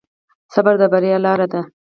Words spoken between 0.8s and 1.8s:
د بریا لاره ده.